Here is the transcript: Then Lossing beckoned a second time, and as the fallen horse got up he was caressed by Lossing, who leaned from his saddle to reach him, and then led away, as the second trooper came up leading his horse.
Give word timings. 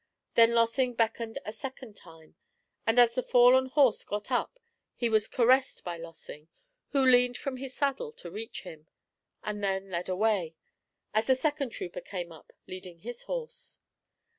Then 0.33 0.55
Lossing 0.55 0.95
beckoned 0.95 1.37
a 1.45 1.53
second 1.53 1.95
time, 1.95 2.33
and 2.87 2.97
as 2.97 3.13
the 3.13 3.21
fallen 3.21 3.67
horse 3.67 4.03
got 4.03 4.31
up 4.31 4.57
he 4.95 5.09
was 5.09 5.27
caressed 5.27 5.83
by 5.83 5.95
Lossing, 5.97 6.47
who 6.89 7.05
leaned 7.05 7.37
from 7.37 7.57
his 7.57 7.75
saddle 7.75 8.11
to 8.13 8.31
reach 8.31 8.63
him, 8.63 8.87
and 9.43 9.63
then 9.63 9.91
led 9.91 10.09
away, 10.09 10.55
as 11.13 11.27
the 11.27 11.35
second 11.35 11.69
trooper 11.69 12.01
came 12.01 12.31
up 12.31 12.51
leading 12.65 13.01
his 13.01 13.25
horse. 13.25 13.77